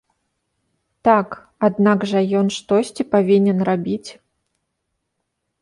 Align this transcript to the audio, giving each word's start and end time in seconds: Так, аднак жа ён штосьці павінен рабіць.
Так, 1.07 1.35
аднак 1.67 2.07
жа 2.13 2.19
ён 2.41 2.47
штосьці 2.57 3.07
павінен 3.13 3.57
рабіць. 3.73 4.09